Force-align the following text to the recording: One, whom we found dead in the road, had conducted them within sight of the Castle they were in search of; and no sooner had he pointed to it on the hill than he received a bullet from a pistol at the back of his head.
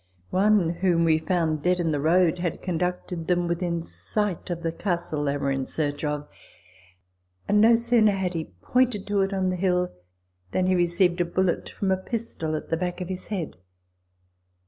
One, 0.31 0.69
whom 0.71 1.03
we 1.03 1.19
found 1.19 1.61
dead 1.61 1.79
in 1.79 1.91
the 1.91 1.99
road, 1.99 2.39
had 2.39 2.63
conducted 2.63 3.27
them 3.27 3.47
within 3.47 3.83
sight 3.83 4.49
of 4.49 4.63
the 4.63 4.71
Castle 4.71 5.23
they 5.25 5.37
were 5.37 5.51
in 5.51 5.67
search 5.67 6.03
of; 6.03 6.27
and 7.47 7.61
no 7.61 7.75
sooner 7.75 8.13
had 8.13 8.33
he 8.33 8.45
pointed 8.63 9.05
to 9.05 9.21
it 9.21 9.31
on 9.31 9.49
the 9.49 9.55
hill 9.57 9.91
than 10.53 10.65
he 10.65 10.73
received 10.73 11.21
a 11.21 11.23
bullet 11.25 11.69
from 11.69 11.91
a 11.91 11.97
pistol 11.97 12.55
at 12.55 12.69
the 12.69 12.77
back 12.77 12.99
of 12.99 13.09
his 13.09 13.27
head. 13.27 13.57